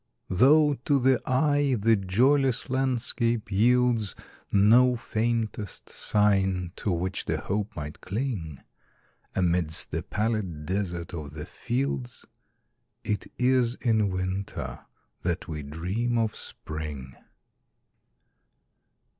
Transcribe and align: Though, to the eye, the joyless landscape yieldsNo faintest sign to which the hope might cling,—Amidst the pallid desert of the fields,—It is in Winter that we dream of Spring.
Though, 0.31 0.73
to 0.85 0.97
the 0.97 1.21
eye, 1.29 1.75
the 1.79 1.95
joyless 1.95 2.71
landscape 2.71 3.49
yieldsNo 3.49 4.97
faintest 4.97 5.89
sign 5.89 6.71
to 6.77 6.91
which 6.91 7.25
the 7.25 7.39
hope 7.39 7.75
might 7.75 8.01
cling,—Amidst 8.01 9.91
the 9.91 10.01
pallid 10.01 10.65
desert 10.65 11.13
of 11.13 11.35
the 11.35 11.45
fields,—It 11.45 13.27
is 13.37 13.75
in 13.75 14.09
Winter 14.09 14.79
that 15.21 15.47
we 15.47 15.61
dream 15.61 16.17
of 16.17 16.35
Spring. 16.35 17.13